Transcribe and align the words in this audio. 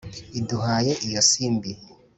iduhaye 0.39 0.91
iyo 1.07 1.21
simbi 1.29 1.71